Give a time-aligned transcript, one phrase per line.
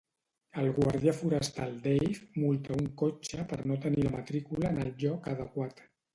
[0.61, 5.33] El guàrdia forestal Dave multa un cotxe per no tenir la matrícula en el lloc
[5.37, 5.87] adequat